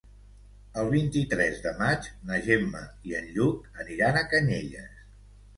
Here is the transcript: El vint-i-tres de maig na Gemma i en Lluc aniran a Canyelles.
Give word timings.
El 0.83 0.87
vint-i-tres 0.93 1.59
de 1.67 1.73
maig 1.83 2.09
na 2.31 2.39
Gemma 2.47 2.83
i 3.11 3.15
en 3.21 3.29
Lluc 3.37 3.81
aniran 3.85 4.21
a 4.23 4.29
Canyelles. 4.33 5.07